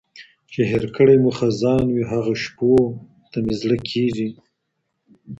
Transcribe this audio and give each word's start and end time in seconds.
چي 0.51 0.61
هېر 0.71 0.85
کړی 0.95 1.15
مو 1.23 1.31
خزان 1.37 1.83
وي 1.91 2.03
هغو 2.11 2.33
شپو 2.43 2.73
ته 3.31 3.37
مي 3.45 3.53
زړه 3.61 3.77
کیږي. 3.89 4.29